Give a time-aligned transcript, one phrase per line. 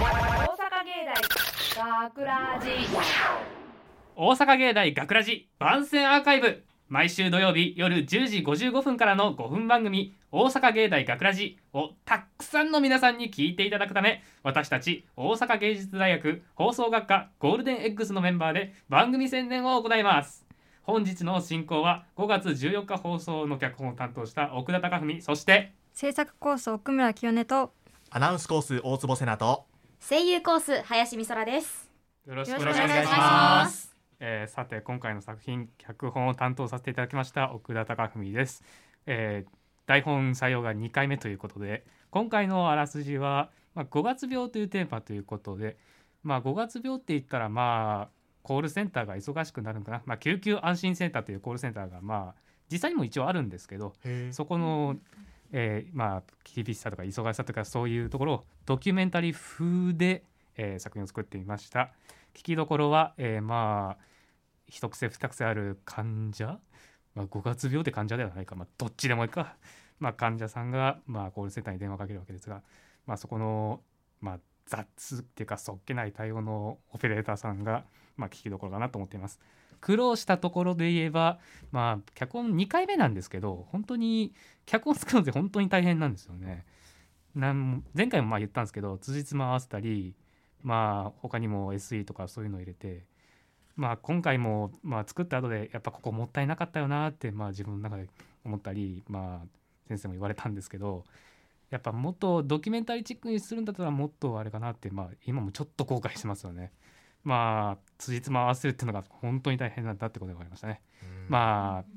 [0.00, 0.02] 大
[2.08, 2.70] 学ラジ。
[4.16, 6.64] 大阪芸大学ラジ番宣アーカイブ。
[6.88, 20.46] 毎週土曜日夜10時55分からの5分番組「大阪芸大学ラジをたくさんの皆さんに聞いていただくため私たち大阪芸術大学放送学科ゴールデン X のメンバーで番組宣伝を行います。
[20.82, 27.74] 本日の進行は5月14日放送の脚本を担当した奥田貴文そして制作コース奥村清音と
[28.08, 29.66] アナウンスコース大坪瀬名と
[30.00, 31.88] 声優コース林美空です。
[32.26, 33.16] よろしくおお願いしま。
[33.64, 33.94] ます。
[34.18, 38.64] えーさて今回の作品脚本を担当させていただきました奥田貴文です、
[39.06, 39.50] えー
[39.86, 45.76] 台本採用が2回目ということで今回のあらすじは、まあ、5月病というテーマということで、
[46.22, 48.08] まあ、5月病って言ったらまあ
[48.42, 52.40] コールセンターが忙しくなるのかな、まあ、救急安心センターというコールセンターがまあ
[52.70, 53.94] 実際にも一応あるんですけど
[54.30, 54.96] そこの、
[55.52, 56.22] えーまあ
[56.54, 60.24] 厳しさとか忙しさとかそういうところをドキュメンタリー風で、
[60.56, 61.92] えー作品を作ってみました
[62.34, 64.10] 聞きどころは、えーまあ
[64.70, 66.58] 一癖二癖ある患者、
[67.14, 69.56] まあ、5月病って患者ではないか、まあ、どっちでもいいか、
[69.98, 72.62] まあ、患者さんが、まあ、コールセンターに電話かけるわけですが、
[73.06, 73.80] まあ、そこの、
[74.20, 77.84] まあ、雑っていうかそっけない対応のオペレーターさんが、
[78.16, 79.40] まあ、聞きどころかなと思っています。
[79.80, 81.38] 苦労したところで言えば、
[81.72, 84.34] まあ、脚本2回目なんですけど本当に
[84.66, 86.64] 脚本作るのって本当に大変なんですよね。
[87.34, 90.14] なん前回もまあ言ったんですけど辻褄合わせたり
[90.62, 93.04] まあ他にも SE とかそういうのを入れて
[93.76, 98.08] まあ今回もまあ作った後でやっぱここもったいなかったよなってまあ自分の中で
[98.44, 99.46] 思ったりまあ
[99.88, 101.04] 先生も言われたんですけど
[101.70, 106.72] やっぱもっとドキュメンタリーチックにするんだったらもっとあれかなってまあ今もちょっと後悔してますよね。
[107.24, 110.80] まあ辻褄合わせるっていうのが本当に大変なんだってことが分かりましたね。
[111.28, 111.90] まあ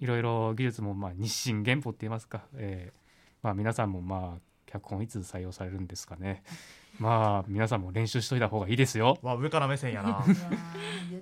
[0.00, 3.04] いろいろ技術もまあ日進月歩って言いますか、えー
[3.44, 6.42] まあ皆さんもまあ脚本いつ採用されるんですかね。
[6.98, 9.18] まあ皆さんも練習しといた方がいいですよ。
[9.20, 10.24] わ上から目線やな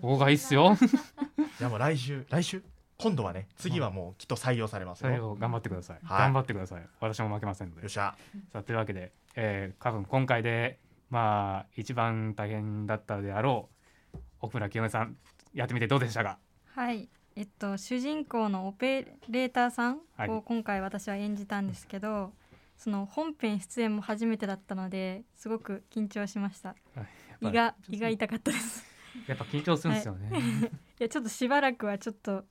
[0.00, 0.76] 方がいいっすよ。
[1.58, 2.62] いやもう来週来週？
[2.96, 5.98] 今度はね次はもうきっと採用されますよ採用頑張ってください。
[6.04, 6.86] はい頑張ってください。
[7.00, 7.88] 私も負けませんのでよっ。
[7.88, 8.14] しゃ
[8.52, 10.78] さあというわけで、えー、多分今回で
[11.12, 13.68] まあ一番大変だったであろ
[14.14, 15.18] う奥村清音さん
[15.52, 16.38] やってみてどうでしたか？
[16.74, 17.10] はい。
[17.36, 20.30] えっと主人公のオペレーターさんはい。
[20.30, 22.32] を今回私は演じたんですけど、
[22.78, 26.70] その本編出演も初めてだったのですごく緊張しました。
[26.70, 27.02] は
[27.42, 27.48] い。
[27.48, 28.82] 胃が胃が痛かったです。
[29.28, 30.30] やっぱ緊張するんですよね。
[30.98, 32.44] いやちょっとしばらくはちょっと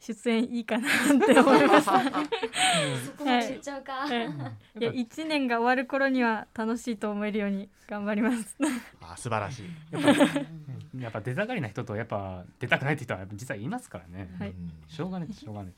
[0.00, 0.90] 出演いいかなっ
[1.26, 4.10] て思いましたそこまで言っちゃうか、はい。
[4.10, 4.84] い。
[4.84, 8.56] や1年が終わる頃には楽しいと思えるように頑張ります。
[9.02, 9.66] あ素晴らしい。
[11.02, 14.28] やっぱ出たがりな人とやっぱ出たくないって人は実はいますからね。
[14.86, 15.72] しょうがないしょうがない。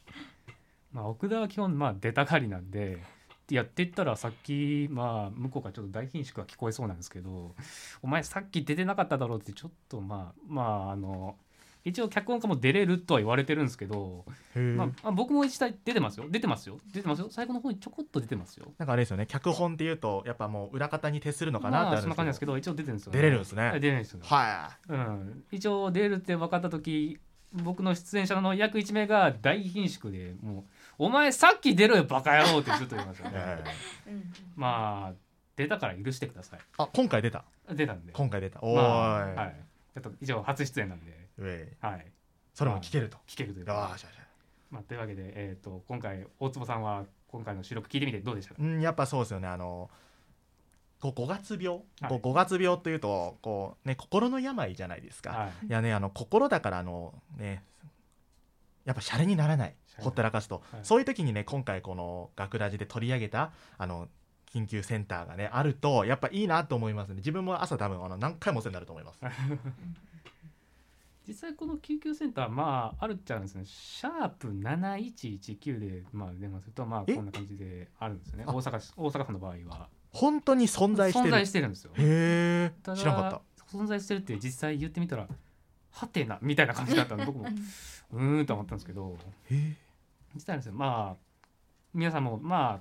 [0.93, 3.03] まあ奥田は基本まあ出たがりなんで。
[3.51, 7.57] やってったらさっきまあ向こうからちょっと大貧縮が聞こえそうなんですけど
[8.01, 11.37] お前さっき出てなかっただろうってちょっとまあまああの
[11.85, 14.25] 一応脚本家も出れるとは言われてるんですけど、
[14.55, 16.27] まあまあ、僕も一体出てますよ。
[16.29, 16.79] 出てますよ。
[16.93, 17.29] 出てますよ。
[17.31, 18.73] 最後の方にちょこっと出てますよ。
[18.79, 19.27] なんかあれですよね。
[19.27, 22.11] 脚本っていうとやっぱもう裏方に徹するのかなってまあそんあるんですけど。
[22.11, 23.63] な感じなんですけど一応出てるんですよ、出れるんですね。
[23.63, 27.19] はい出れるんですよ、はうん、一応出るって分かった時
[27.53, 30.65] 僕の出演者の約1名が大貧縮でもう
[30.99, 33.39] 「お前さっき出ろよバカ野郎」ってずっと言いましたい、ね。
[34.07, 34.33] えうん。
[34.55, 35.15] まあ
[35.57, 36.61] 出たから許してください。
[36.79, 37.45] ーあ今回出た？
[37.73, 38.13] 出たんで。
[38.13, 38.61] 今回出た。
[38.63, 39.57] おーい、まあはい。
[39.95, 41.29] ちょっと一応初出演なんで
[41.81, 42.07] はい。
[42.55, 43.19] それも聞けると。
[43.27, 44.27] 聞けるというよかーしよしよし
[44.71, 48.63] まあ、というわけで、えー、と今回大坪さんは今回の収録聞いてみてどうでしたか？
[48.63, 49.49] うんやっぱそうですよね。
[49.49, 49.91] あの
[51.01, 52.09] こう5月病、はい。
[52.09, 55.67] こう5月病というとこうね心の病じゃないですか、はい。
[55.67, 57.65] いやねあの心だからあのね
[58.85, 59.75] やっぱシャレにならない。
[59.99, 60.81] ほったらかすと、はい。
[60.83, 64.09] そういう時にね今回この学ラジで取り上げたあの
[64.53, 67.17] 緊急センターがねあるとやっぱいいなと思いますね。
[67.17, 69.19] 自分も朝多分あの何回もお世話になると思います
[71.31, 73.63] 実際この救急センターまああるっちゃあるんですね。
[73.65, 77.15] シャープ7119でまあ電話するとまあえ？
[77.15, 78.45] こんな感じであるんですよね。
[78.49, 79.89] あ大阪市大阪府の場合は。
[80.13, 81.93] 本当に存在して存る在してるんですよ。
[81.95, 82.97] へえ。
[82.97, 83.43] 知らなかっ
[83.73, 85.29] 存在してるって実際言ってみたら
[85.93, 87.45] はてなみたいな感じだったんで僕も
[88.11, 89.17] うーんと思ったんですけど。
[90.35, 90.73] 実際ですよ。
[90.73, 91.17] まあ
[91.95, 92.81] 皆さんもまあ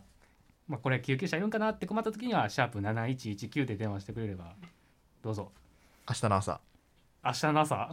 [0.68, 4.56] まあこれ救急車いるんかなって困った時にはシャープ7119で電話してくれれば
[5.22, 5.52] どうぞ。
[6.10, 6.60] 明日の朝
[7.24, 7.89] 明日の朝？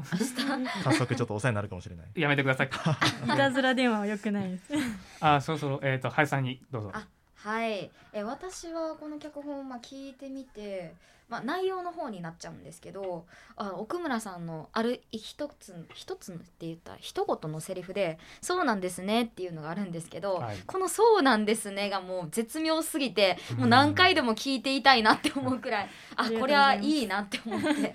[0.85, 2.07] 早速ちょっとお世話になるかもしれない。
[2.15, 2.69] やめてください。
[2.69, 4.73] いたずら電話は良くないです。
[5.21, 6.91] あそろそろえっ、と林さんにどうぞ。
[6.93, 7.07] あ
[7.37, 10.95] はい、え私はこの脚本をまあ聞いてみて、
[11.29, 13.25] まあ、内容の方になっちゃうんですけど
[13.57, 20.57] あ奥村さんのある一つ一つって言ったら一言のセリフで「そうなんですね」っていうのがあるんですけど、はい。
[20.67, 27.95] この「そうなんですね」がもう絶妙すぎてもう何回でも聞いていたいなって思うくらいあありがとうこれはいいなって思って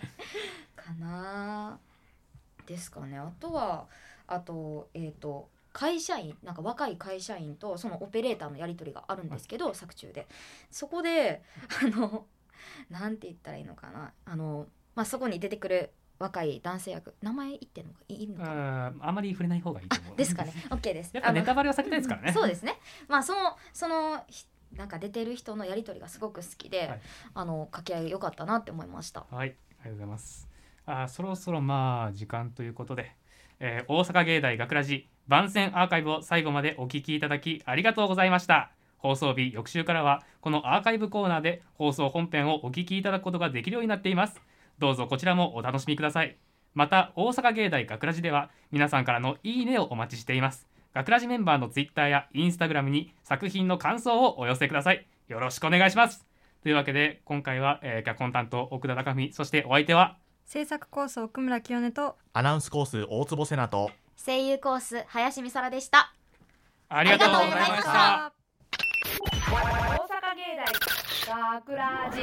[1.00, 1.80] かな。
[2.66, 3.18] ですかね。
[3.18, 3.88] あとは
[4.28, 10.28] あとえっ、と会社員なんか若い会社員とそのオペレーターのやり取りがあるんですけど作中で。
[10.70, 11.42] そこで
[11.84, 12.26] あの
[12.90, 14.12] なんて言ったらいいのかな。
[14.26, 18.94] あの、まあ、そこに出てくる若い男性役名前言ってんのかいいのかな。
[19.00, 20.16] あまり触れない方がいいと思う。
[20.16, 20.54] ですかね。
[20.70, 21.12] OK です。
[21.14, 22.34] やっぱネタババレは避けたいですからね。
[22.34, 22.80] そうですね。
[23.08, 27.02] まあそのそのひなんか出てる人のやり取りがすごく好きで、はい。
[27.34, 29.26] あの掛け合い良かったなって思いました。
[29.32, 30.51] はい、ありがとうございます。
[30.86, 33.16] あそろそろまあ時間ということで、
[33.60, 38.72] えー大阪芸大学ラジ番宣アーカイブを最後までお聞きいただきありがとうございました。
[38.98, 44.42] 放送日翌週からはこのアーカイブコーナーで放送本編をお聞きいただくことができるようになっています。
[44.78, 46.38] どうぞこちらもお楽しみください。
[46.74, 50.68] また大阪芸大学ラジでは皆さんからのいいねをお待ちしています。
[50.94, 55.06] 学ラジメンバーのツイッターやインスタグラムに作品の感想をお寄せください。
[55.28, 56.26] よろしくお願いします。
[56.64, 60.18] というわけで今回は、えー脚本担当奥田貴文そしてお相手は
[60.52, 66.14] 制作コース奥村清音とアナウンスコース大坪瀬名と声優コース林美空でした。
[66.90, 68.34] ありがとうございました。
[69.30, 70.58] 大阪芸
[71.26, 72.20] 大学ラジ